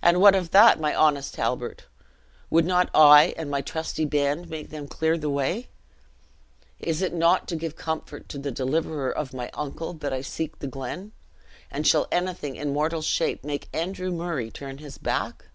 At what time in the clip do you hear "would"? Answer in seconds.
2.50-2.64